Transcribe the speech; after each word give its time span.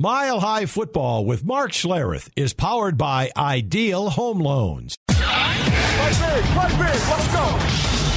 Mile 0.00 0.40
High 0.40 0.64
Football 0.64 1.26
with 1.26 1.44
Mark 1.44 1.72
Schlereth 1.72 2.30
is 2.34 2.54
powered 2.54 2.96
by 2.96 3.30
Ideal 3.36 4.08
Home 4.08 4.38
Loans. 4.38 4.96
Let's 5.10 6.18
go. 7.34 7.58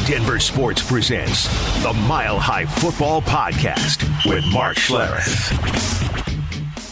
Denver 0.07 0.39
Sports 0.39 0.81
presents 0.89 1.49
the 1.83 1.91
Mile 2.07 2.39
High 2.39 2.65
Football 2.67 3.21
Podcast 3.21 4.25
with 4.25 4.45
Mark 4.53 4.77
Schlereth. 4.77 6.32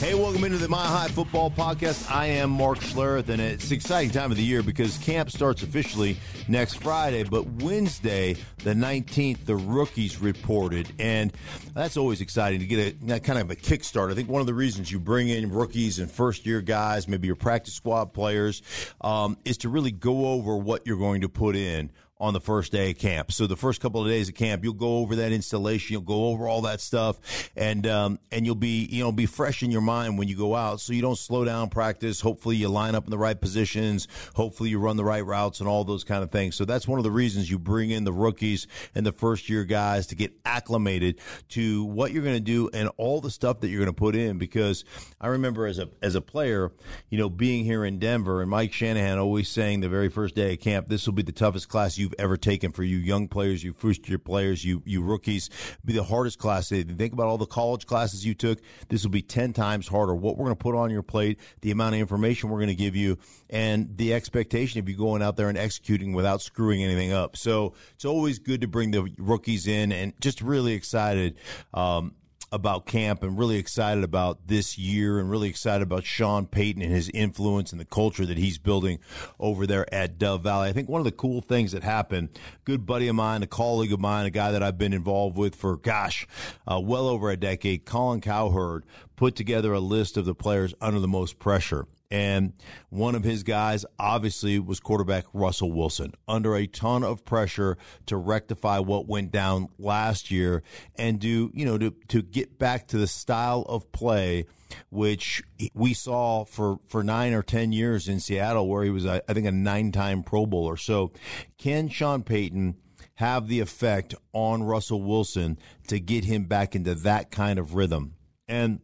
Hey, 0.01 0.15
welcome 0.15 0.43
into 0.43 0.57
the 0.57 0.67
Mile 0.67 0.87
High 0.87 1.09
Football 1.09 1.51
Podcast. 1.51 2.09
I 2.11 2.25
am 2.25 2.49
Mark 2.49 2.79
Schlereth, 2.79 3.29
and 3.29 3.39
it's 3.39 3.69
an 3.69 3.75
exciting 3.75 4.09
time 4.09 4.31
of 4.31 4.37
the 4.37 4.43
year 4.43 4.63
because 4.63 4.97
camp 4.97 5.29
starts 5.29 5.61
officially 5.61 6.17
next 6.47 6.81
Friday, 6.81 7.21
but 7.21 7.45
Wednesday, 7.61 8.35
the 8.63 8.73
19th, 8.73 9.45
the 9.45 9.55
rookies 9.55 10.19
reported, 10.19 10.91
and 10.97 11.31
that's 11.75 11.97
always 11.97 12.19
exciting 12.19 12.61
to 12.61 12.65
get 12.65 12.95
a 13.11 13.19
kind 13.19 13.37
of 13.37 13.51
a 13.51 13.55
kickstart. 13.55 14.11
I 14.11 14.15
think 14.15 14.27
one 14.27 14.41
of 14.41 14.47
the 14.47 14.55
reasons 14.55 14.91
you 14.91 14.99
bring 14.99 15.29
in 15.29 15.51
rookies 15.51 15.99
and 15.99 16.09
first 16.09 16.47
year 16.47 16.61
guys, 16.61 17.07
maybe 17.07 17.27
your 17.27 17.35
practice 17.35 17.75
squad 17.75 18.05
players, 18.05 18.63
um, 19.01 19.37
is 19.45 19.59
to 19.59 19.69
really 19.69 19.91
go 19.91 20.29
over 20.31 20.57
what 20.57 20.81
you're 20.87 20.97
going 20.97 21.21
to 21.21 21.29
put 21.29 21.55
in 21.55 21.91
on 22.21 22.33
the 22.33 22.39
first 22.39 22.71
day 22.71 22.91
of 22.91 22.99
camp. 22.99 23.31
So 23.31 23.47
the 23.47 23.57
first 23.57 23.81
couple 23.81 24.01
of 24.01 24.07
days 24.07 24.29
of 24.29 24.35
camp, 24.35 24.63
you'll 24.63 24.73
go 24.73 24.99
over 24.99 25.15
that 25.17 25.31
installation, 25.31 25.93
you'll 25.93 26.01
go 26.03 26.27
over 26.27 26.47
all 26.47 26.61
that 26.61 26.79
stuff, 26.79 27.19
and 27.57 27.85
um, 27.87 28.19
and 28.31 28.45
you'll 28.45 28.55
be 28.55 28.85
you 28.85 29.03
know 29.03 29.11
be 29.11 29.25
fresh 29.25 29.63
in 29.63 29.71
your 29.71 29.81
mind 29.81 30.19
when 30.19 30.27
you 30.27 30.37
go 30.37 30.55
out, 30.55 30.79
so 30.79 30.93
you 30.93 31.01
don't 31.01 31.17
slow 31.17 31.43
down 31.43 31.69
practice. 31.69 32.21
Hopefully, 32.21 32.55
you 32.55 32.69
line 32.69 32.93
up 32.93 33.05
in 33.05 33.09
the 33.09 33.17
right 33.17 33.39
positions. 33.39 34.07
Hopefully, 34.35 34.69
you 34.69 34.79
run 34.79 34.97
the 34.97 35.03
right 35.03 35.25
routes 35.25 35.59
and 35.59 35.67
all 35.67 35.83
those 35.83 36.03
kind 36.03 36.23
of 36.23 36.31
things. 36.31 36.55
So 36.55 36.63
that's 36.63 36.87
one 36.87 36.99
of 36.99 37.03
the 37.03 37.11
reasons 37.11 37.49
you 37.49 37.57
bring 37.57 37.89
in 37.89 38.03
the 38.03 38.13
rookies 38.13 38.67
and 38.93 39.03
the 39.05 39.11
first 39.11 39.49
year 39.49 39.65
guys 39.65 40.07
to 40.07 40.15
get 40.15 40.31
acclimated 40.45 41.19
to 41.49 41.83
what 41.85 42.11
you're 42.11 42.23
going 42.23 42.35
to 42.35 42.39
do 42.39 42.69
and 42.71 42.89
all 42.97 43.19
the 43.19 43.31
stuff 43.31 43.61
that 43.61 43.69
you're 43.69 43.79
going 43.79 43.87
to 43.87 43.93
put 43.93 44.15
in. 44.15 44.37
Because 44.37 44.85
I 45.19 45.27
remember 45.27 45.65
as 45.65 45.79
a 45.79 45.89
as 46.03 46.13
a 46.13 46.21
player, 46.21 46.71
you 47.09 47.17
know, 47.17 47.29
being 47.29 47.65
here 47.65 47.83
in 47.83 47.97
Denver 47.97 48.41
and 48.41 48.49
Mike 48.51 48.73
Shanahan 48.73 49.17
always 49.17 49.49
saying 49.49 49.79
the 49.81 49.89
very 49.89 50.09
first 50.09 50.35
day 50.35 50.53
of 50.53 50.59
camp, 50.59 50.87
this 50.87 51.07
will 51.07 51.13
be 51.13 51.23
the 51.23 51.31
toughest 51.31 51.67
class 51.67 51.97
you've 51.97 52.10
you've 52.11 52.23
ever 52.23 52.37
taken 52.37 52.71
for 52.71 52.83
you 52.83 52.97
young 52.97 53.27
players, 53.27 53.63
you 53.63 53.73
first 53.73 54.07
year 54.07 54.17
players, 54.17 54.63
you 54.63 54.81
you 54.85 55.01
rookies. 55.01 55.49
Be 55.85 55.93
the 55.93 56.03
hardest 56.03 56.39
class. 56.39 56.69
Think 56.69 57.13
about 57.13 57.27
all 57.27 57.37
the 57.37 57.45
college 57.45 57.85
classes 57.85 58.25
you 58.25 58.33
took. 58.33 58.59
This 58.89 59.03
will 59.03 59.11
be 59.11 59.21
ten 59.21 59.53
times 59.53 59.87
harder. 59.87 60.15
What 60.15 60.37
we're 60.37 60.45
going 60.45 60.57
to 60.57 60.63
put 60.63 60.75
on 60.75 60.91
your 60.91 61.03
plate, 61.03 61.39
the 61.61 61.71
amount 61.71 61.95
of 61.95 62.01
information 62.01 62.49
we're 62.49 62.59
going 62.59 62.69
to 62.69 62.75
give 62.75 62.95
you, 62.95 63.17
and 63.49 63.97
the 63.97 64.13
expectation 64.13 64.79
of 64.79 64.89
you 64.89 64.95
going 64.95 65.21
out 65.21 65.37
there 65.37 65.49
and 65.49 65.57
executing 65.57 66.13
without 66.13 66.41
screwing 66.41 66.83
anything 66.83 67.11
up. 67.11 67.37
So 67.37 67.73
it's 67.93 68.05
always 68.05 68.39
good 68.39 68.61
to 68.61 68.67
bring 68.67 68.91
the 68.91 69.09
rookies 69.17 69.67
in, 69.67 69.91
and 69.91 70.13
just 70.21 70.41
really 70.41 70.73
excited. 70.73 71.37
Um, 71.73 72.15
about 72.51 72.85
camp 72.85 73.23
and 73.23 73.37
really 73.39 73.57
excited 73.57 74.03
about 74.03 74.47
this 74.47 74.77
year 74.77 75.19
and 75.19 75.29
really 75.29 75.47
excited 75.47 75.81
about 75.81 76.03
Sean 76.03 76.45
Payton 76.45 76.81
and 76.81 76.91
his 76.91 77.09
influence 77.09 77.71
and 77.71 77.79
the 77.79 77.85
culture 77.85 78.25
that 78.25 78.37
he's 78.37 78.57
building 78.57 78.99
over 79.39 79.65
there 79.65 79.91
at 79.93 80.17
Dove 80.17 80.43
Valley. 80.43 80.69
I 80.69 80.73
think 80.73 80.89
one 80.89 80.99
of 80.99 81.05
the 81.05 81.11
cool 81.11 81.41
things 81.41 81.71
that 81.71 81.83
happened, 81.83 82.29
good 82.65 82.85
buddy 82.85 83.07
of 83.07 83.15
mine, 83.15 83.41
a 83.43 83.47
colleague 83.47 83.93
of 83.93 83.99
mine, 83.99 84.25
a 84.25 84.29
guy 84.31 84.51
that 84.51 84.61
I've 84.61 84.77
been 84.77 84.93
involved 84.93 85.37
with 85.37 85.55
for, 85.55 85.77
gosh, 85.77 86.27
uh, 86.69 86.79
well 86.83 87.07
over 87.07 87.29
a 87.29 87.37
decade, 87.37 87.85
Colin 87.85 88.19
Cowherd, 88.19 88.83
put 89.21 89.35
together 89.35 89.71
a 89.71 89.79
list 89.79 90.17
of 90.17 90.25
the 90.25 90.33
players 90.33 90.73
under 90.81 90.99
the 90.99 91.07
most 91.07 91.37
pressure. 91.37 91.85
And 92.09 92.53
one 92.89 93.13
of 93.13 93.23
his 93.23 93.43
guys 93.43 93.85
obviously 93.99 94.57
was 94.57 94.79
quarterback 94.79 95.25
Russell 95.31 95.71
Wilson 95.71 96.13
under 96.27 96.55
a 96.55 96.65
ton 96.65 97.03
of 97.03 97.23
pressure 97.23 97.77
to 98.07 98.17
rectify 98.17 98.79
what 98.79 99.07
went 99.07 99.29
down 99.29 99.69
last 99.77 100.31
year 100.31 100.63
and 100.95 101.19
do, 101.19 101.51
you 101.53 101.65
know, 101.65 101.77
to, 101.77 101.93
to 102.07 102.23
get 102.23 102.57
back 102.57 102.87
to 102.87 102.97
the 102.97 103.05
style 103.05 103.63
of 103.69 103.91
play 103.91 104.47
which 104.89 105.43
we 105.75 105.93
saw 105.93 106.43
for, 106.43 106.79
for 106.87 107.03
nine 107.03 107.33
or 107.33 107.43
10 107.43 107.73
years 107.73 108.07
in 108.07 108.19
Seattle, 108.19 108.67
where 108.67 108.83
he 108.83 108.89
was, 108.89 109.05
I 109.05 109.19
think, 109.19 109.45
a 109.45 109.51
nine 109.51 109.91
time 109.91 110.23
Pro 110.23 110.47
Bowler. 110.47 110.77
So 110.77 111.11
can 111.59 111.89
Sean 111.89 112.23
Payton 112.23 112.75
have 113.15 113.47
the 113.47 113.59
effect 113.59 114.15
on 114.33 114.63
Russell 114.63 115.03
Wilson 115.03 115.59
to 115.89 115.99
get 115.99 116.23
him 116.23 116.45
back 116.45 116.73
into 116.73 116.95
that 116.95 117.29
kind 117.29 117.59
of 117.59 117.75
rhythm? 117.75 118.15
And 118.47 118.79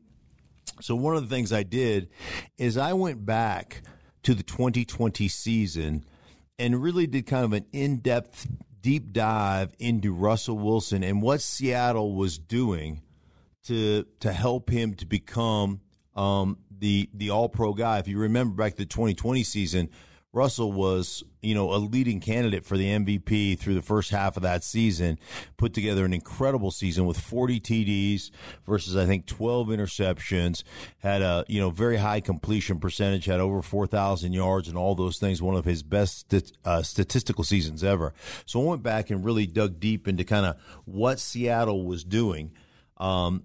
so 0.82 0.96
one 0.96 1.16
of 1.16 1.28
the 1.28 1.34
things 1.34 1.52
I 1.52 1.64
did 1.64 2.10
is 2.58 2.78
I 2.78 2.94
went 2.94 3.26
back 3.26 3.82
to 4.24 4.34
the 4.34 4.44
2020 4.44 5.28
season 5.28 6.06
and 6.60 6.82
really 6.82 7.08
did 7.08 7.26
kind 7.26 7.46
of 7.46 7.54
an 7.54 7.66
in-depth 7.72 8.48
deep 8.82 9.12
dive 9.12 9.74
into 9.80 10.14
Russell 10.14 10.58
Wilson 10.58 11.04
and 11.04 11.22
what 11.22 11.42
Seattle 11.42 12.16
was 12.16 12.38
doing 12.38 13.02
to 13.66 14.06
to 14.22 14.32
help 14.32 14.70
him 14.70 14.94
to 14.96 15.06
become 15.06 15.82
um, 16.16 16.58
the 16.72 17.10
the 17.14 17.30
All 17.30 17.50
Pro 17.50 17.74
guy. 17.74 18.00
If 18.00 18.08
you 18.08 18.18
remember 18.18 18.56
back 18.56 18.74
to 18.74 18.78
the 18.78 18.86
2020 18.86 19.44
season, 19.44 19.90
Russell 20.34 20.72
was, 20.72 21.24
you 21.48 21.56
know, 21.56 21.74
a 21.74 21.78
leading 21.78 22.20
candidate 22.20 22.66
for 22.66 22.76
the 22.76 22.86
MVP 22.86 23.58
through 23.58 23.74
the 23.74 23.82
first 23.82 24.12
half 24.12 24.36
of 24.36 24.44
that 24.44 24.66
season, 24.66 25.18
put 25.56 25.74
together 25.74 26.04
an 26.04 26.14
incredible 26.14 26.72
season 26.72 27.06
with 27.06 27.18
40 27.18 27.62
TDs 27.62 28.32
versus 28.66 28.98
I 28.98 29.06
think 29.06 29.28
12 29.28 29.70
interceptions, 29.70 30.64
had 30.98 31.22
a, 31.22 31.46
you 31.48 31.62
know, 31.62 31.70
very 31.70 31.96
high 31.96 32.20
completion 32.20 32.82
percentage, 32.82 33.26
had 33.26 33.40
over 33.40 33.62
4,000 33.62 34.34
yards 34.34 34.68
and 34.68 34.78
all 34.78 34.94
those 34.94 35.20
things, 35.20 35.42
one 35.42 35.56
of 35.56 35.64
his 35.64 35.84
best 35.84 36.34
uh, 36.66 36.82
statistical 36.82 37.46
seasons 37.46 37.82
ever. 37.82 38.14
So 38.46 38.62
I 38.62 38.66
went 38.66 38.84
back 38.84 39.10
and 39.10 39.24
really 39.24 39.48
dug 39.48 39.80
deep 39.80 40.06
into 40.06 40.26
kind 40.26 40.46
of 40.46 40.58
what 40.84 41.18
Seattle 41.18 41.86
was 41.86 42.04
doing. 42.04 42.52
Um, 42.98 43.44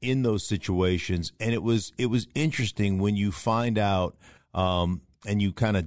in 0.00 0.22
those 0.22 0.46
situations, 0.46 1.32
and 1.40 1.54
it 1.54 1.62
was 1.62 1.92
it 1.96 2.06
was 2.06 2.26
interesting 2.34 2.98
when 2.98 3.16
you 3.16 3.32
find 3.32 3.78
out 3.78 4.16
um, 4.52 5.00
and 5.26 5.40
you 5.40 5.52
kind 5.52 5.76
of 5.76 5.86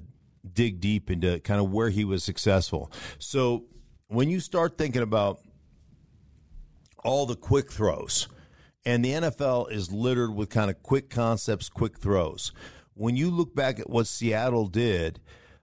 dig 0.54 0.80
deep 0.80 1.10
into 1.10 1.40
kind 1.40 1.60
of 1.60 1.72
where 1.72 1.90
he 1.90 2.04
was 2.04 2.24
successful. 2.24 2.92
So 3.20 3.66
when 4.08 4.30
you 4.30 4.40
start 4.40 4.78
thinking 4.78 5.02
about 5.02 5.40
all 7.04 7.26
the 7.26 7.36
quick 7.36 7.72
throws, 7.72 8.28
and 8.88 9.04
the 9.04 9.12
NFL 9.12 9.70
is 9.70 9.92
littered 9.92 10.34
with 10.34 10.50
kind 10.50 10.70
of 10.72 10.82
quick 10.82 11.10
concepts, 11.10 11.68
quick 11.68 11.98
throws. 12.00 12.54
When 12.94 13.18
you 13.18 13.30
look 13.30 13.54
back 13.54 13.82
at 13.82 13.90
what 13.90 14.08
Seattle 14.08 14.68
did 14.68 15.20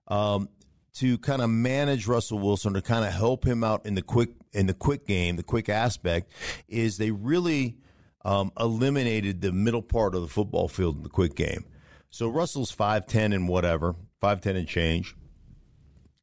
um, 0.08 0.50
to 0.96 1.16
kind 1.18 1.40
of 1.40 1.48
manage 1.48 2.06
Russell 2.06 2.38
Wilson, 2.38 2.74
to 2.74 2.82
kind 2.82 3.04
of 3.04 3.12
help 3.12 3.46
him 3.46 3.64
out 3.64 3.86
in 3.86 3.94
the 3.94 4.02
quick 4.02 4.30
in 4.52 4.66
the 4.66 4.74
quick 4.74 5.06
game, 5.06 5.36
the 5.36 5.42
quick 5.42 5.70
aspect, 5.70 6.30
is 6.68 6.98
they 6.98 7.10
really 7.10 7.78
um, 8.26 8.52
eliminated 8.60 9.40
the 9.40 9.52
middle 9.52 9.82
part 9.82 10.14
of 10.14 10.20
the 10.20 10.28
football 10.28 10.68
field 10.68 10.98
in 10.98 11.02
the 11.02 11.08
quick 11.08 11.34
game. 11.34 11.64
So 12.10 12.28
Russell's 12.28 12.70
five 12.70 13.06
ten 13.06 13.32
and 13.32 13.48
whatever, 13.48 13.96
five 14.24 14.40
ten 14.40 14.56
and 14.56 14.66
change. 14.66 15.14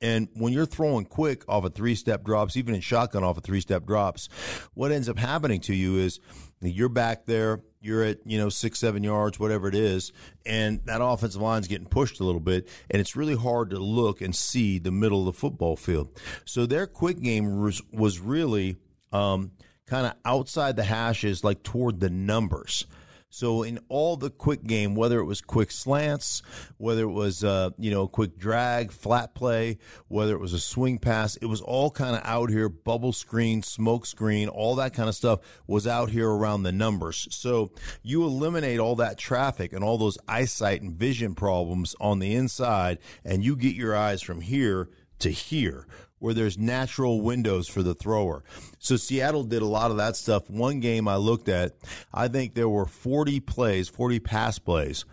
And 0.02 0.28
when 0.34 0.52
you're 0.52 0.66
throwing 0.66 1.06
quick 1.06 1.44
off 1.48 1.64
of 1.64 1.76
three 1.76 1.94
step 1.94 2.24
drops, 2.24 2.58
even 2.58 2.74
in 2.74 2.82
shotgun 2.82 3.24
off 3.24 3.38
of 3.38 3.44
three 3.44 3.62
step 3.62 3.86
drops, 3.86 4.28
what 4.74 4.92
ends 4.92 5.08
up 5.08 5.20
happening 5.20 5.62
to 5.62 5.76
you 5.76 6.00
is 6.00 6.20
you're 6.62 6.90
back 6.90 7.28
there, 7.28 7.62
you're 7.80 8.04
at, 8.04 8.18
you 8.26 8.40
know, 8.40 8.50
six, 8.50 8.80
seven 8.80 9.04
yards, 9.04 9.40
whatever 9.40 9.68
it 9.68 9.76
is, 9.76 10.12
and 10.48 10.80
that 10.86 11.04
offensive 11.04 11.42
line's 11.42 11.68
getting 11.68 11.86
pushed 11.86 12.20
a 12.20 12.24
little 12.24 12.42
bit, 12.42 12.68
and 12.90 13.00
it's 13.00 13.16
really 13.16 13.36
hard 13.36 13.70
to 13.70 13.78
look 13.78 14.22
and 14.22 14.36
see 14.36 14.80
the 14.80 14.92
middle 14.92 15.20
of 15.20 15.36
the 15.36 15.40
football 15.40 15.76
field. 15.76 16.10
So 16.46 16.66
their 16.66 16.88
quick 16.88 17.20
game 17.22 17.62
was, 17.62 17.84
was 17.92 18.20
really 18.20 18.78
um, 19.12 19.52
kind 19.86 20.08
of 20.08 20.14
outside 20.26 20.76
the 20.76 20.84
hashes, 20.84 21.44
like 21.44 21.62
toward 21.62 22.00
the 22.00 22.10
numbers. 22.10 22.88
So 23.32 23.64
in 23.64 23.80
all 23.88 24.18
the 24.18 24.30
quick 24.30 24.66
game, 24.66 24.94
whether 24.94 25.20
it 25.20 25.26
was 25.26 25.42
quick 25.42 25.72
slants, 25.72 26.44
whether 26.78 27.04
it 27.04 27.12
was 27.12 27.44
uh, 27.44 27.72
you 27.80 27.90
know 27.90 28.08
quick 28.08 28.38
drag, 28.38 28.92
flat 28.92 29.34
play, 29.34 29.80
whether 30.10 30.34
it 30.34 30.40
was 30.40 30.54
a 30.54 30.60
swing 30.60 31.00
pass, 31.00 31.38
it 31.38 31.46
was 31.46 31.62
all 31.62 31.90
kind 31.90 32.16
of 32.16 32.22
out 32.26 32.50
here. 32.50 32.70
Bubble 32.70 33.14
screen, 33.14 33.64
smoke 33.64 34.06
screen, 34.06 34.50
all 34.50 34.76
that 34.76 34.94
kind 34.94 35.08
of 35.08 35.16
stuff 35.16 35.40
was 35.66 35.88
out 35.88 36.10
here 36.10 36.30
around 36.30 36.64
the 36.64 36.74
numbers. 36.74 37.28
So 37.32 37.72
you 38.04 38.24
eliminate 38.24 38.80
all 38.80 38.98
that 38.98 39.18
traffic 39.18 39.72
and 39.72 39.84
all 39.84 39.98
those 39.98 40.18
eyesight 40.28 40.82
and 40.82 40.92
vision 40.92 41.34
problems 41.34 41.96
on 42.02 42.20
the 42.20 42.36
inside, 42.36 43.00
and 43.24 43.44
you 43.44 43.56
get 43.56 43.76
your 43.76 43.96
eyes 43.96 44.22
from 44.22 44.42
here 44.42 44.90
to 45.20 45.30
here 45.30 45.88
where 46.22 46.36
there's 46.36 46.56
natural 46.56 47.20
windows 47.20 47.68
for 47.68 47.82
the 47.82 47.96
thrower. 47.96 48.44
So 48.78 48.96
Seattle 48.96 49.44
did 49.44 49.64
a 49.64 49.66
lot 49.66 49.90
of 49.90 49.98
that 49.98 50.16
stuff. 50.16 50.48
One 50.52 50.80
game 50.80 51.08
I 51.08 51.16
looked 51.16 51.50
at, 51.50 51.74
I 52.14 52.28
think 52.28 52.54
there 52.54 52.70
were 52.70 52.86
40 52.86 53.40
plays, 53.40 53.90
40 53.90 54.20
pass 54.20 54.60
plays 54.60 55.04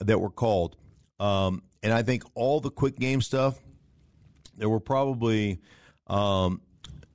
that 0.00 0.20
were 0.20 0.30
called. 0.30 0.76
Um, 1.18 1.62
and 1.82 1.92
I 1.92 2.02
think 2.02 2.22
all 2.34 2.60
the 2.60 2.70
quick 2.70 2.96
game 2.96 3.20
stuff, 3.20 3.58
there 4.56 4.68
were 4.68 4.78
probably 4.78 5.60
um, 6.06 6.60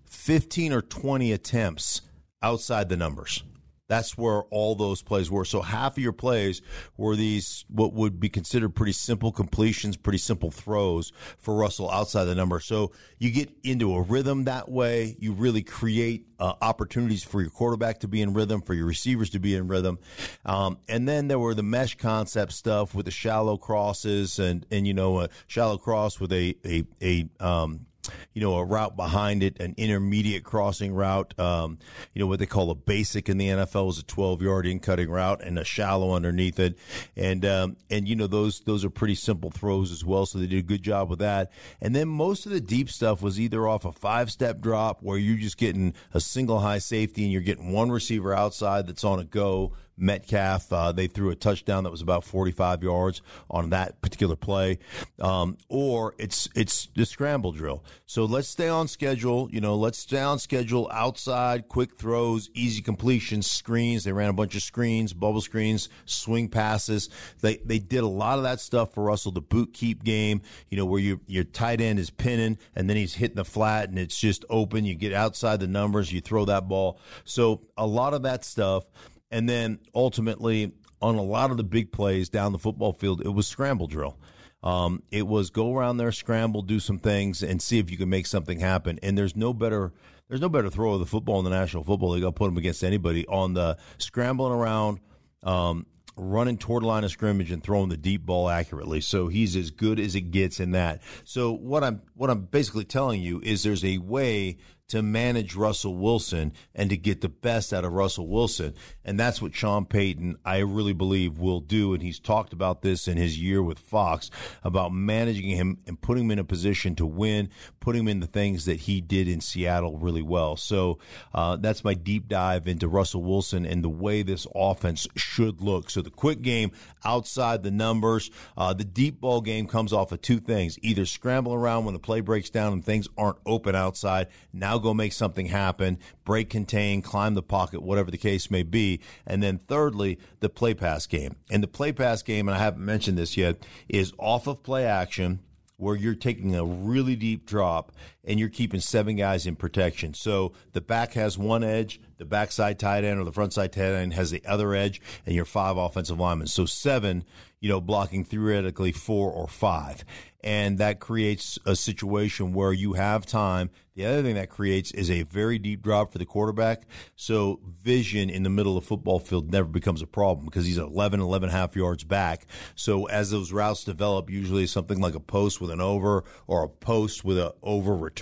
15 0.09 0.73
or 0.73 0.81
20 0.81 1.31
attempts 1.31 2.01
outside 2.43 2.89
the 2.89 2.97
numbers. 2.97 3.43
That's 3.89 4.17
where 4.17 4.43
all 4.43 4.75
those 4.75 5.01
plays 5.01 5.29
were. 5.31 5.43
So 5.43 5.61
half 5.61 5.97
of 5.97 6.03
your 6.03 6.13
plays 6.13 6.61
were 6.95 7.15
these 7.15 7.65
what 7.69 7.91
would 7.93 8.19
be 8.19 8.29
considered 8.29 8.69
pretty 8.75 8.91
simple 8.93 9.31
completions, 9.31 9.97
pretty 9.97 10.19
simple 10.19 10.51
throws 10.51 11.11
for 11.39 11.55
Russell 11.55 11.89
outside 11.89 12.25
the 12.25 12.35
number. 12.35 12.59
So 12.59 12.91
you 13.17 13.31
get 13.31 13.51
into 13.63 13.95
a 13.95 14.01
rhythm 14.01 14.45
that 14.45 14.69
way. 14.69 15.17
You 15.19 15.33
really 15.33 15.63
create 15.63 16.27
uh, 16.39 16.53
opportunities 16.61 17.23
for 17.23 17.41
your 17.41 17.49
quarterback 17.49 17.99
to 18.01 18.07
be 18.07 18.21
in 18.21 18.33
rhythm, 18.33 18.61
for 18.61 18.75
your 18.75 18.85
receivers 18.85 19.31
to 19.31 19.39
be 19.39 19.55
in 19.55 19.67
rhythm. 19.67 19.97
Um, 20.45 20.77
and 20.87 21.07
then 21.07 21.27
there 21.27 21.39
were 21.39 21.55
the 21.55 21.63
mesh 21.63 21.95
concept 21.95 22.53
stuff 22.53 22.93
with 22.93 23.05
the 23.05 23.11
shallow 23.11 23.57
crosses 23.57 24.37
and, 24.37 24.67
and 24.69 24.85
you 24.85 24.93
know, 24.93 25.21
a 25.21 25.29
shallow 25.47 25.79
cross 25.79 26.19
with 26.19 26.31
a, 26.31 26.55
a, 26.63 26.83
a, 27.01 27.27
um, 27.43 27.87
you 28.33 28.41
know, 28.41 28.55
a 28.55 28.63
route 28.63 28.95
behind 28.95 29.43
it, 29.43 29.59
an 29.59 29.73
intermediate 29.77 30.43
crossing 30.43 30.93
route. 30.93 31.37
Um, 31.39 31.79
you 32.13 32.19
know, 32.19 32.27
what 32.27 32.39
they 32.39 32.45
call 32.45 32.69
a 32.71 32.75
basic 32.75 33.29
in 33.29 33.37
the 33.37 33.47
NFL 33.47 33.89
is 33.89 33.99
a 33.99 34.03
12 34.03 34.41
yard 34.41 34.65
in 34.65 34.79
cutting 34.79 35.09
route 35.09 35.41
and 35.43 35.57
a 35.57 35.63
shallow 35.63 36.13
underneath 36.13 36.59
it. 36.59 36.77
And, 37.15 37.45
um, 37.45 37.77
and, 37.89 38.07
you 38.07 38.15
know, 38.15 38.27
those, 38.27 38.61
those 38.61 38.85
are 38.85 38.89
pretty 38.89 39.15
simple 39.15 39.51
throws 39.51 39.91
as 39.91 40.03
well. 40.03 40.25
So 40.25 40.39
they 40.39 40.47
did 40.47 40.59
a 40.59 40.67
good 40.67 40.83
job 40.83 41.09
with 41.09 41.19
that. 41.19 41.51
And 41.81 41.95
then 41.95 42.07
most 42.07 42.45
of 42.45 42.51
the 42.51 42.61
deep 42.61 42.89
stuff 42.89 43.21
was 43.21 43.39
either 43.39 43.67
off 43.67 43.85
a 43.85 43.91
five 43.91 44.31
step 44.31 44.59
drop 44.59 45.01
where 45.01 45.17
you're 45.17 45.37
just 45.37 45.57
getting 45.57 45.93
a 46.13 46.19
single 46.19 46.59
high 46.59 46.79
safety 46.79 47.23
and 47.23 47.31
you're 47.31 47.41
getting 47.41 47.71
one 47.71 47.91
receiver 47.91 48.33
outside 48.33 48.87
that's 48.87 49.03
on 49.03 49.19
a 49.19 49.23
go 49.23 49.73
Metcalf. 49.99 50.71
Uh, 50.71 50.91
they 50.91 51.07
threw 51.07 51.29
a 51.29 51.35
touchdown 51.35 51.83
that 51.83 51.91
was 51.91 52.01
about 52.01 52.23
45 52.23 52.83
yards 52.83 53.21
on 53.49 53.69
that 53.71 54.01
particular 54.01 54.35
play. 54.35 54.79
Um, 55.19 55.57
or 55.67 56.15
it's 56.17 56.49
it's 56.55 56.87
the 56.95 57.05
scramble 57.05 57.51
drill. 57.51 57.83
So 58.05 58.25
let's 58.25 58.47
stay 58.47 58.69
on 58.69 58.87
schedule. 58.87 59.49
You 59.51 59.61
know, 59.61 59.75
let's 59.75 59.97
stay 59.97 60.21
on 60.21 60.39
schedule. 60.39 60.89
Outside, 60.91 61.67
quick 61.67 61.97
throws, 61.97 62.49
easy 62.53 62.81
completions, 62.81 63.49
screens. 63.49 64.03
They 64.03 64.11
ran 64.11 64.29
a 64.29 64.33
bunch 64.33 64.55
of 64.55 64.63
screens, 64.63 65.13
bubble 65.13 65.41
screens, 65.41 65.89
swing 66.05 66.49
passes. 66.49 67.09
They 67.41 67.57
they 67.57 67.79
did 67.79 68.03
a 68.03 68.07
lot 68.07 68.37
of 68.37 68.43
that 68.43 68.59
stuff 68.59 68.93
for 68.93 69.03
Russell. 69.03 69.31
The 69.31 69.41
boot 69.41 69.73
keep 69.73 70.03
game. 70.03 70.41
You 70.69 70.77
know, 70.77 70.85
where 70.85 71.01
your 71.01 71.19
your 71.27 71.43
tight 71.43 71.81
end 71.81 71.99
is 71.99 72.09
pinning 72.09 72.57
and 72.75 72.89
then 72.89 72.97
he's 72.97 73.15
hitting 73.15 73.35
the 73.35 73.45
flat 73.45 73.89
and 73.89 73.99
it's 73.99 74.17
just 74.19 74.45
open. 74.49 74.85
You 74.85 74.95
get 74.95 75.13
outside 75.13 75.59
the 75.59 75.67
numbers. 75.67 76.11
You 76.11 76.21
throw 76.21 76.45
that 76.45 76.67
ball. 76.67 76.99
So 77.25 77.61
a 77.77 77.85
lot 77.85 78.13
of 78.13 78.23
that 78.23 78.45
stuff. 78.45 78.85
And 79.31 79.47
then 79.47 79.79
ultimately, 79.93 80.71
on 81.01 81.15
a 81.15 81.21
lot 81.21 81.51
of 81.51 81.57
the 81.57 81.63
big 81.63 81.91
plays 81.91 82.29
down 82.29 82.51
the 82.51 82.59
football 82.59 82.93
field, 82.93 83.21
it 83.21 83.29
was 83.29 83.47
scramble 83.47 83.87
drill. 83.87 84.17
Um, 84.61 85.03
it 85.11 85.25
was 85.25 85.49
go 85.49 85.73
around 85.75 85.97
there, 85.97 86.11
scramble, 86.11 86.61
do 86.61 86.79
some 86.79 86.99
things, 86.99 87.43
and 87.43 87.61
see 87.61 87.79
if 87.79 87.89
you 87.89 87.97
can 87.97 88.09
make 88.09 88.25
something 88.25 88.59
happen. 88.59 88.99
And 89.01 89.17
there's 89.17 89.35
no 89.35 89.53
better 89.53 89.93
there's 90.27 90.41
no 90.41 90.49
better 90.49 90.69
throw 90.69 90.93
of 90.93 90.99
the 90.99 91.05
football 91.05 91.39
in 91.39 91.43
the 91.43 91.49
National 91.49 91.83
Football 91.83 92.11
League. 92.11 92.23
I'll 92.23 92.31
put 92.31 92.49
him 92.49 92.57
against 92.57 92.83
anybody 92.83 93.25
on 93.27 93.55
the 93.55 93.77
scrambling 93.97 94.53
around, 94.53 94.99
um, 95.43 95.87
running 96.15 96.57
toward 96.57 96.83
the 96.83 96.87
line 96.87 97.03
of 97.03 97.09
scrimmage, 97.09 97.51
and 97.51 97.63
throwing 97.63 97.89
the 97.89 97.97
deep 97.97 98.25
ball 98.25 98.47
accurately. 98.47 99.01
So 99.01 99.27
he's 99.27 99.55
as 99.55 99.71
good 99.71 99.99
as 99.99 100.13
it 100.13 100.29
gets 100.29 100.59
in 100.59 100.71
that. 100.71 101.01
So 101.23 101.51
what 101.53 101.83
I'm 101.83 102.01
what 102.15 102.29
I'm 102.29 102.41
basically 102.41 102.85
telling 102.85 103.21
you 103.21 103.41
is 103.43 103.63
there's 103.63 103.85
a 103.85 103.97
way 103.97 104.57
to 104.89 105.01
manage 105.01 105.55
Russell 105.55 105.95
Wilson 105.95 106.53
and 106.75 106.89
to 106.89 106.97
get 106.97 107.21
the 107.21 107.29
best 107.29 107.73
out 107.73 107.85
of 107.85 107.93
Russell 107.93 108.27
Wilson. 108.27 108.73
And 109.05 109.19
that's 109.19 109.41
what 109.41 109.55
Sean 109.55 109.85
Payton, 109.85 110.37
I 110.45 110.59
really 110.59 110.93
believe, 110.93 111.39
will 111.39 111.61
do. 111.61 111.93
And 111.93 112.03
he's 112.03 112.19
talked 112.19 112.53
about 112.53 112.81
this 112.81 113.07
in 113.07 113.17
his 113.17 113.39
year 113.39 113.63
with 113.63 113.79
Fox 113.79 114.29
about 114.63 114.93
managing 114.93 115.49
him 115.49 115.77
and 115.87 115.99
putting 115.99 116.25
him 116.25 116.31
in 116.31 116.39
a 116.39 116.43
position 116.43 116.95
to 116.95 117.05
win, 117.05 117.49
putting 117.79 118.01
him 118.01 118.07
in 118.07 118.19
the 118.19 118.27
things 118.27 118.65
that 118.65 118.81
he 118.81 118.99
did 118.99 119.27
in 119.27 119.41
Seattle 119.41 119.97
really 119.97 120.21
well. 120.21 120.57
So 120.57 120.99
uh, 121.33 121.55
that's 121.55 121.83
my 121.83 121.93
deep 121.93 122.27
dive 122.27 122.67
into 122.67 122.87
Russell 122.87 123.23
Wilson 123.23 123.65
and 123.65 123.83
the 123.83 123.89
way 123.89 124.23
this 124.23 124.47
offense 124.55 125.07
should 125.15 125.61
look. 125.61 125.89
So 125.89 126.01
the 126.01 126.09
quick 126.09 126.41
game 126.41 126.71
outside 127.05 127.63
the 127.63 127.71
numbers, 127.71 128.31
uh, 128.57 128.73
the 128.73 128.83
deep 128.83 129.21
ball 129.21 129.41
game 129.41 129.67
comes 129.67 129.93
off 129.93 130.11
of 130.11 130.21
two 130.21 130.39
things 130.39 130.79
either 130.81 131.05
scramble 131.05 131.53
around 131.53 131.85
when 131.85 131.93
the 131.93 131.99
play 131.99 132.21
breaks 132.21 132.49
down 132.49 132.73
and 132.73 132.83
things 132.83 133.07
aren't 133.17 133.37
open 133.45 133.75
outside. 133.75 134.27
Now 134.51 134.78
go 134.79 134.93
make 134.93 135.13
something 135.13 135.47
happen, 135.47 135.99
break 136.25 136.49
contain, 136.49 137.01
climb 137.01 137.33
the 137.33 137.43
pocket, 137.43 137.81
whatever 137.81 138.11
the 138.11 138.17
case 138.17 138.49
may 138.49 138.63
be. 138.63 138.99
And 139.25 139.41
then 139.43 139.57
thirdly, 139.57 140.19
the 140.39 140.49
play 140.49 140.73
pass 140.73 141.05
game. 141.05 141.35
And 141.49 141.61
the 141.63 141.67
play 141.67 141.91
pass 141.91 142.21
game, 142.21 142.47
and 142.47 142.57
I 142.57 142.59
haven't 142.59 142.85
mentioned 142.85 143.17
this 143.17 143.37
yet, 143.37 143.65
is 143.87 144.13
off 144.17 144.47
of 144.47 144.63
play 144.63 144.85
action 144.85 145.39
where 145.77 145.95
you're 145.95 146.13
taking 146.13 146.55
a 146.55 146.65
really 146.65 147.15
deep 147.15 147.45
drop 147.45 147.93
and 148.29 148.39
you're 148.39 148.47
keeping 148.47 148.79
seven 148.79 149.15
guys 149.15 149.47
in 149.47 149.55
protection. 149.55 150.13
So 150.13 150.53
the 150.73 150.81
back 150.81 151.13
has 151.13 151.35
one 151.35 151.63
edge, 151.63 151.99
the 152.17 152.25
backside 152.25 152.77
tight 152.77 153.03
end 153.03 153.19
or 153.19 153.23
the 153.23 153.31
front 153.31 153.53
side 153.53 153.73
tight 153.73 153.81
end 153.81 154.13
has 154.13 154.29
the 154.29 154.43
other 154.45 154.75
edge, 154.75 155.01
and 155.25 155.35
you're 155.35 155.45
five 155.45 155.77
offensive 155.77 156.19
linemen. 156.19 156.45
So 156.45 156.67
seven, 156.67 157.25
you 157.59 157.69
know, 157.69 157.81
blocking 157.81 158.23
theoretically 158.23 158.91
four 158.91 159.31
or 159.31 159.47
five 159.47 160.05
and 160.41 160.77
that 160.77 160.99
creates 160.99 161.59
a 161.65 161.75
situation 161.75 162.53
where 162.53 162.71
you 162.71 162.93
have 162.93 163.25
time. 163.25 163.69
The 163.95 164.05
other 164.05 164.21
thing 164.21 164.35
that 164.35 164.49
creates 164.49 164.91
is 164.91 165.11
a 165.11 165.23
very 165.23 165.59
deep 165.59 165.81
drop 165.81 166.13
for 166.13 166.17
the 166.17 166.25
quarterback. 166.25 166.83
So 167.17 167.59
vision 167.65 168.29
in 168.29 168.43
the 168.43 168.49
middle 168.49 168.77
of 168.77 168.83
the 168.83 168.87
football 168.87 169.19
field 169.19 169.51
never 169.51 169.67
becomes 169.67 170.01
a 170.01 170.07
problem 170.07 170.45
because 170.45 170.65
he's 170.65 170.77
11, 170.77 171.19
11 171.19 171.49
and 171.49 171.55
a 171.55 171.59
half 171.59 171.75
yards 171.75 172.05
back. 172.05 172.45
So 172.75 173.07
as 173.07 173.31
those 173.31 173.51
routes 173.51 173.83
develop, 173.83 174.29
usually 174.29 174.67
something 174.67 175.01
like 175.01 175.15
a 175.15 175.19
post 175.19 175.59
with 175.59 175.71
an 175.71 175.81
over 175.81 176.23
or 176.47 176.63
a 176.63 176.69
post 176.69 177.25
with 177.25 177.37
an 177.37 177.51
over 177.61 177.93
return, 177.93 178.18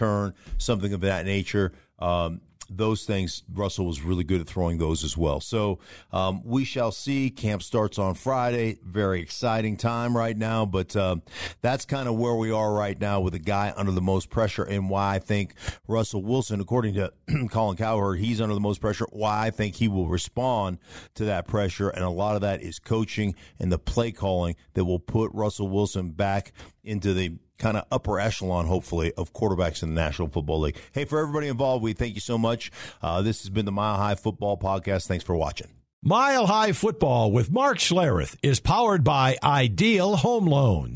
something 0.57 0.93
of 0.93 1.01
that 1.01 1.25
nature. 1.25 1.71
Um, 1.99 2.41
those 2.69 3.05
things, 3.05 3.43
Russell 3.53 3.85
was 3.85 4.01
really 4.01 4.23
good 4.23 4.41
at 4.41 4.47
throwing 4.47 4.77
those 4.77 5.03
as 5.03 5.17
well. 5.17 5.39
So 5.39 5.79
um, 6.11 6.41
we 6.43 6.65
shall 6.65 6.91
see. 6.91 7.29
Camp 7.29 7.63
starts 7.63 7.97
on 7.97 8.13
Friday. 8.15 8.79
Very 8.83 9.21
exciting 9.21 9.77
time 9.77 10.15
right 10.15 10.37
now, 10.37 10.65
but 10.65 10.95
uh, 10.95 11.17
that's 11.61 11.85
kind 11.85 12.07
of 12.07 12.15
where 12.15 12.35
we 12.35 12.51
are 12.51 12.73
right 12.73 12.99
now 12.99 13.21
with 13.21 13.35
a 13.35 13.39
guy 13.39 13.73
under 13.75 13.91
the 13.91 14.01
most 14.01 14.29
pressure 14.29 14.63
and 14.63 14.89
why 14.89 15.15
I 15.15 15.19
think 15.19 15.53
Russell 15.87 16.23
Wilson, 16.23 16.59
according 16.59 16.95
to 16.95 17.13
Colin 17.49 17.77
Cowherd, 17.77 18.19
he's 18.19 18.41
under 18.41 18.53
the 18.53 18.59
most 18.59 18.81
pressure. 18.81 19.05
Why 19.11 19.47
I 19.47 19.49
think 19.49 19.75
he 19.75 19.87
will 19.87 20.07
respond 20.07 20.79
to 21.15 21.25
that 21.25 21.47
pressure, 21.47 21.89
and 21.89 22.03
a 22.03 22.09
lot 22.09 22.35
of 22.35 22.41
that 22.41 22.61
is 22.61 22.79
coaching 22.79 23.35
and 23.59 23.71
the 23.71 23.79
play 23.79 24.11
calling 24.11 24.55
that 24.73 24.85
will 24.85 24.99
put 24.99 25.31
Russell 25.33 25.69
Wilson 25.69 26.09
back 26.09 26.51
into 26.83 27.13
the 27.13 27.37
kind 27.57 27.77
of 27.77 27.85
upper 27.91 28.19
echelon, 28.19 28.65
hopefully, 28.65 29.13
of 29.17 29.33
quarterbacks 29.33 29.83
in 29.83 29.93
the 29.93 30.01
National 30.01 30.27
Football 30.27 30.61
League. 30.61 30.77
Hey, 30.91 31.05
for 31.05 31.19
everybody 31.19 31.47
involved, 31.47 31.83
we 31.83 31.93
thank 31.93 32.15
you 32.15 32.21
so 32.21 32.37
much. 32.37 32.71
Uh, 33.01 33.21
this 33.21 33.41
has 33.41 33.49
been 33.49 33.65
the 33.65 33.71
Mile 33.71 33.97
High 33.97 34.15
Football 34.15 34.57
Podcast. 34.57 35.07
Thanks 35.07 35.23
for 35.23 35.35
watching. 35.35 35.67
Mile 36.03 36.45
High 36.45 36.73
Football 36.73 37.31
with 37.31 37.51
Mark 37.51 37.79
Schlereth 37.79 38.37
is 38.43 38.59
powered 38.59 39.03
by 39.03 39.37
Ideal 39.43 40.15
Home 40.17 40.45
Loans. 40.45 40.95